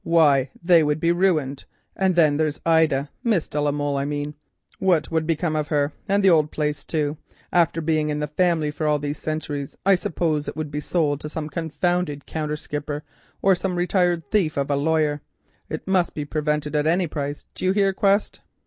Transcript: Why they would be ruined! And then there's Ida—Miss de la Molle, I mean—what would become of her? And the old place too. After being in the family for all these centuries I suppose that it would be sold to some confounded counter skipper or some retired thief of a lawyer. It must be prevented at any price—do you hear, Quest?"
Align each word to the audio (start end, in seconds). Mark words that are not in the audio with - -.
Why 0.03 0.49
they 0.63 0.81
would 0.81 0.99
be 0.99 1.11
ruined! 1.11 1.65
And 1.95 2.15
then 2.15 2.37
there's 2.37 2.59
Ida—Miss 2.65 3.47
de 3.49 3.61
la 3.61 3.69
Molle, 3.71 3.97
I 3.97 4.05
mean—what 4.05 5.11
would 5.11 5.27
become 5.27 5.55
of 5.55 5.67
her? 5.67 5.93
And 6.09 6.23
the 6.23 6.29
old 6.31 6.49
place 6.49 6.83
too. 6.83 7.17
After 7.53 7.81
being 7.81 8.09
in 8.09 8.19
the 8.19 8.25
family 8.25 8.71
for 8.71 8.87
all 8.87 8.97
these 8.97 9.19
centuries 9.19 9.77
I 9.85 9.93
suppose 9.93 10.45
that 10.47 10.53
it 10.53 10.55
would 10.57 10.71
be 10.71 10.79
sold 10.79 11.21
to 11.21 11.29
some 11.29 11.49
confounded 11.49 12.25
counter 12.25 12.57
skipper 12.57 13.03
or 13.43 13.53
some 13.53 13.75
retired 13.75 14.25
thief 14.31 14.57
of 14.57 14.71
a 14.71 14.75
lawyer. 14.75 15.21
It 15.69 15.87
must 15.87 16.15
be 16.15 16.25
prevented 16.25 16.75
at 16.75 16.87
any 16.87 17.05
price—do 17.05 17.63
you 17.63 17.71
hear, 17.71 17.93
Quest?" 17.93 18.41